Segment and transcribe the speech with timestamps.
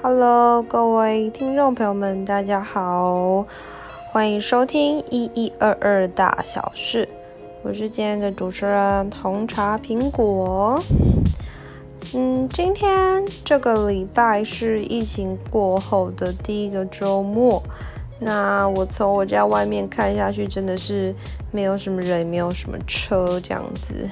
[0.00, 3.44] Hello，各位听众朋友们，大家好，
[4.12, 7.08] 欢迎收听一一二二大小事，
[7.64, 10.80] 我是今天的主持人红茶苹果。
[12.14, 17.60] 嗯，今天这个礼拜是疫情过后的第一个周末，
[18.20, 21.12] 那我从我家外面看下去，真的是
[21.50, 24.08] 没有什么人，没有什么车，这样子。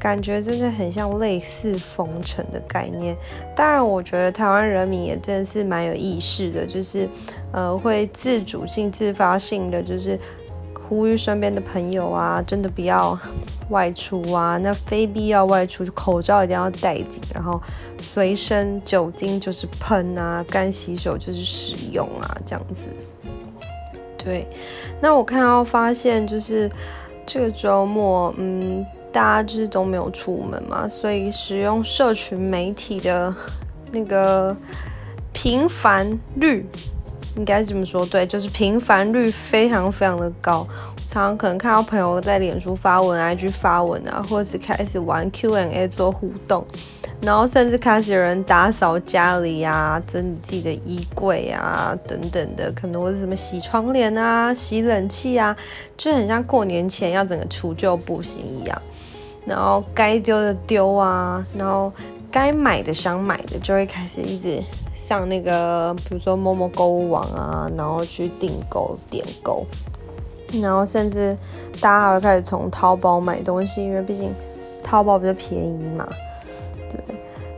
[0.00, 3.14] 感觉真的很像类似封城的概念。
[3.54, 7.06] 当然，我觉得台湾人民也真的是蛮有意识的，就是
[7.52, 10.18] 呃会自主性、自发性的，就是
[10.72, 13.16] 呼吁身边的朋友啊，真的不要
[13.68, 14.56] 外出啊。
[14.56, 17.60] 那非必要外出，口罩一定要戴紧，然后
[18.00, 22.88] 随身酒精就是喷啊，干洗手就是使用啊，这样子。
[24.16, 24.46] 对，
[24.98, 26.70] 那我看到发现就是
[27.26, 28.82] 这个周末，嗯。
[29.12, 33.34] 大家就是都没有出门嘛，所以使用社群媒体的
[33.90, 34.56] 那个
[35.32, 36.64] 频繁率，
[37.36, 40.66] 应该这么说，对，就是频繁率非常非常的高。
[41.06, 46.64] 常常可能看到朋友在脸书发文、IG 发文啊，或者是开始玩 Q&A 做互动，
[47.20, 55.56] 然后甚至开始有人打扫家里啊，整理自己的衣柜啊等等的，可能或者什么洗窗帘啊、洗冷气啊，
[55.96, 58.82] 就很像过年前要整个除旧布新一样。
[59.50, 61.92] 然后该丢的丢啊，然后
[62.30, 64.62] 该买的想买的就会开始一直
[64.94, 69.66] 上那个，比如说某某购物网啊，然后去订购点购，
[70.62, 71.36] 然后甚至
[71.80, 74.32] 大家还会开始从淘宝买东西，因为毕竟
[74.84, 76.08] 淘宝比较便宜嘛。
[76.88, 77.00] 对，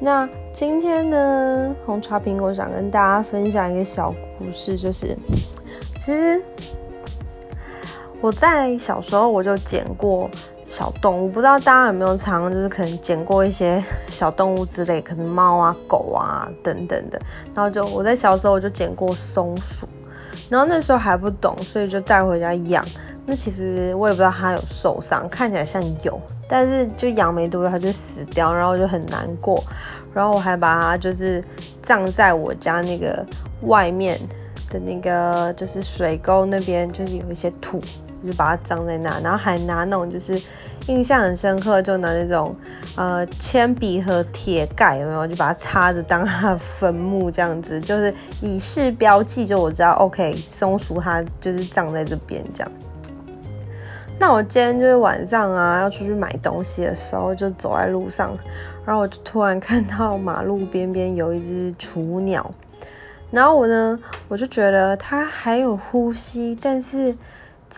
[0.00, 5.14] 那今天呢，红茶苹果想跟大家分享一个小故事，就是
[5.98, 6.42] 其实
[8.22, 10.30] 我在小时候我就捡过。
[10.66, 17.20] 小动物不知道大家有没有常就是可能捡过一些 小动物之类，可能猫啊、狗啊等等的。
[17.54, 19.86] 然后就我在小时候我就捡过松鼠，
[20.48, 22.84] 然后那时候还不懂，所以就带回家养。
[23.26, 29.62] 那其实我也不知道它有受伤，看起来像有，但是就养没多久它就死掉，然后就很难过。
[30.12, 31.44] 然后我还把它就是
[31.82, 33.24] 葬在我家那个
[33.62, 34.18] 外面
[34.70, 37.80] 的那个就是水沟那边，就是有一些土。
[38.26, 40.40] 就把它葬在那，然后还拿那种就是
[40.86, 42.54] 印象很深刻，就拿那种
[42.94, 45.26] 呃铅笔和铁盖有没有？
[45.26, 48.12] 就把它插着当它的坟墓这样子，就是
[48.42, 52.70] 以示标记，就我知道 OK 松鼠它就是葬在这边这样。
[54.18, 58.36] 那我今天就是晚上啊要出去买东西的时候，就走在路上，
[58.84, 62.54] 然后我就突然看到马路边边有一只雏鸟，
[63.30, 67.16] 然后我呢我就觉得它还有呼吸，但是。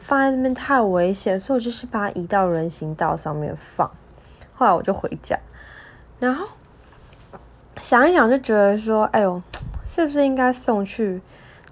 [0.00, 3.90] 放在这边太危险，所以我就是把它移到人行道上面放。
[4.54, 5.38] 后来我就回家，
[6.18, 6.46] 然后
[7.78, 9.42] 想一想就觉得说，哎呦，
[9.84, 11.20] 是不是应该送去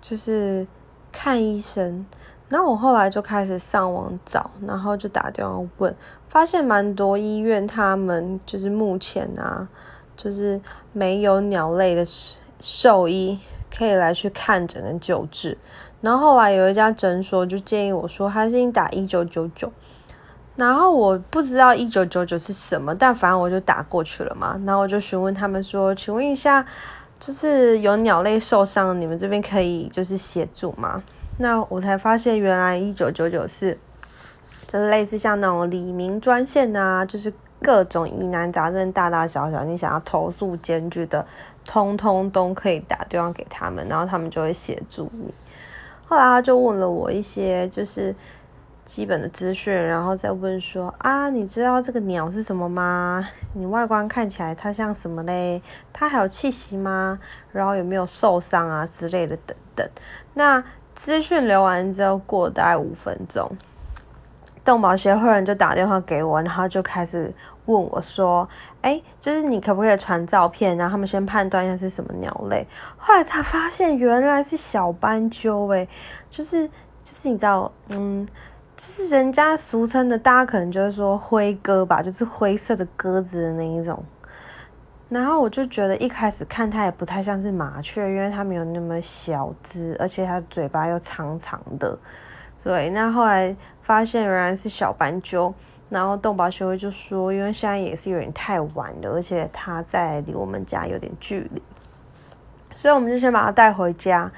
[0.01, 0.67] 就是
[1.13, 2.05] 看医生？
[2.49, 5.95] 然后我后来就开始上网找，然后就打电话问，
[6.29, 9.69] 发现蛮多医院他们就是目前啊，
[10.17, 10.61] 就是
[10.93, 12.05] 没有鸟类的
[12.59, 13.39] 兽医
[13.73, 15.57] 可以来去看诊跟救治。
[16.01, 19.71] 然后后来有一家诊所就建议我说，还是你打一九九九。
[20.57, 24.61] 然后我不知道一九九九是什么，但反正我就打过去了嘛。
[24.67, 26.67] 然后我就询问他们说，请问一下，
[27.19, 31.03] 就是有鸟类受伤，你们这边可以就是协助吗？
[31.39, 33.79] 那我才发现，原来一九九九是
[34.67, 41.27] 就是类似像那种李明专线啊，就是各种疑难杂症大大小小，你想要投诉检举的，
[41.65, 45.33] 通通都可以打电话给他们，然后他们就会协助你。
[46.11, 48.13] 后来他就问了我一些就是
[48.85, 53.25] 基本的资讯，然后再问说啊，你知道这个鸟是什么吗？
[53.53, 55.63] 你外观看起来它像什么嘞？
[55.93, 57.21] 它还有气息吗？
[57.53, 59.89] 然后有没有受伤啊之类的等等。
[60.35, 60.65] 那
[60.97, 63.49] 资讯留完之后，过大概五分钟，
[64.65, 67.33] 动保协会人就打电话给我，然后就开始。
[67.71, 68.49] 问我说
[68.83, 72.67] ：“哎，就是你可不可以传照片，然后他们先判断一下是什么鸟类？
[72.97, 75.87] 后来才发现原来是小斑鸠，哎，
[76.29, 76.67] 就是
[77.05, 78.27] 就是你知道，嗯，
[78.77, 84.03] 就是人家俗称的，大家可能就是说灰鸽吧，就是灰色的鸽子的那一种。
[85.09, 91.99] 然后我就觉得一开始看它也不太像是麻雀，因为它没有那么小只，而且它嘴巴又长长的。
[92.63, 95.55] 对，那后来发现原来是小斑鸠。”
[95.91, 101.61] 然后动保协会就说，因为现在也是有点太晚了，而且它在离我们家有点距离，
[102.71, 104.31] 所以我们就先把它带回家，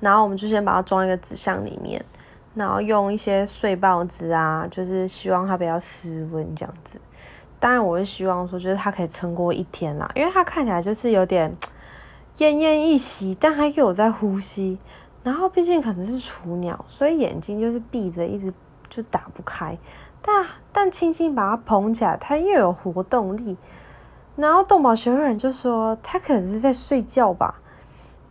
[0.00, 2.04] 然后我们就先把它装一个纸箱里面，
[2.54, 7.00] 然后用一些碎报纸啊，就是希望它比较湿温这样子。
[7.58, 11.56] 当然，我是希望说，就是它可以撑过一天啦，因为它看起来就是有点
[12.38, 14.78] 奄奄一息，但它又有在呼吸。
[15.22, 18.52] 然后毕竟可能是雏鸟，所以眼睛就是闭着，一直
[18.88, 19.76] 就打不开。
[20.26, 23.56] 但但轻轻把它捧起来，它又有活动力。
[24.34, 27.60] 然后动保学会人就说，它可能是在睡觉吧。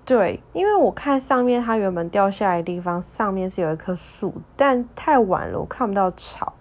[0.03, 6.53] 对，因为我看上面它原本掉下来的地方，上面是有一棵树，但太晚了，我看不到草。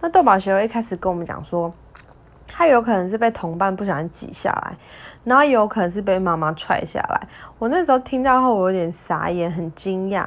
[0.00, 1.72] 那动保学会一开始跟我们讲说，
[2.46, 4.76] 它有可能是被同伴不小心挤下来，
[5.24, 7.28] 然后也有可能是被妈妈踹下来。
[7.58, 10.26] 我那时候听到后，我有点傻眼，很惊讶。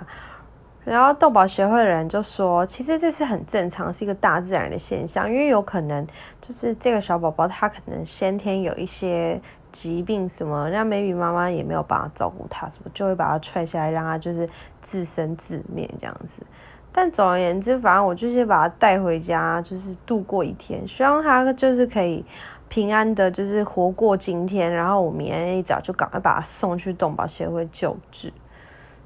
[0.85, 6.05] 然后动保协会的人就说，其实这是很正常，是一个大自然的现象，因为有可能
[6.41, 9.41] 就是这个小宝宝他可能先天有一些
[9.71, 14.47] 疾病什么，那 maybe 妈妈也没有办法照顾他，什么就会把他踹下来，让他就是
[14.81, 16.43] 自生自灭这样子。
[16.91, 22.25] 但总而言之，反正我就是把他带回家，就是度过一天，希望他就是可以
[22.67, 24.69] 平安的，就是活过今天。
[24.69, 28.33] 然后我明天一早就赶快把他送去动保协会救治，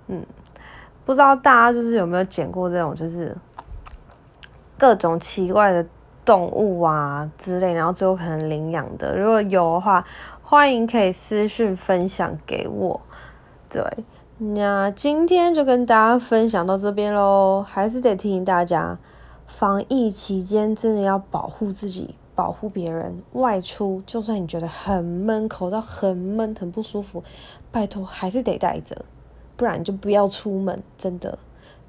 [0.07, 0.25] 嗯。
[1.07, 3.33] 不知道大家就是有没有捡过这种就是
[4.77, 5.88] 各种奇怪的
[6.25, 10.06] 动物啊之类，然后最后可能领养的，如果有的话，
[10.44, 13.00] 欢迎可以私讯分享给我。
[13.69, 13.81] 对，
[14.38, 19.00] 那今天就跟大家分享到这边喽，还是得提醒大家，
[19.45, 23.24] 防疫期间真的要保护自己，保护别人。
[23.31, 27.24] 外出就算你觉得很闷，口罩很闷，很不舒服，
[27.71, 29.06] 拜托还是得戴着。
[29.57, 31.38] 不然就不要出门，真的。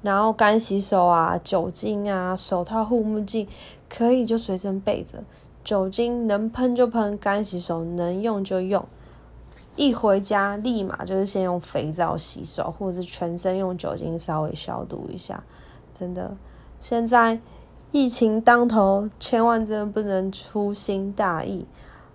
[0.01, 3.47] 然后干洗手啊，酒精啊，手套、护目镜
[3.87, 5.23] 可以就随身备着。
[5.63, 8.85] 酒精能喷就喷，干洗手能用就用。
[9.75, 15.43] 一回家立马就是先用肥皂洗手，或者是全身用酒精稍微消毒一下。
[15.93, 16.35] 真的，
[16.79, 17.39] 现在
[17.91, 21.65] 疫情当头，千万真的不能粗心大意。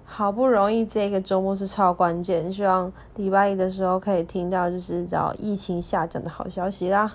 [0.05, 7.15] 好不容易这个周末是超关键，希望礼拜一的时候可以听到就是找疫情下降的好消息啦。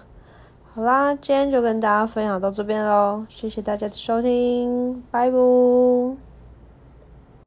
[0.73, 6.28] 好啦，今天就跟大家分享到这边喽，谢谢大家的收听，拜拜。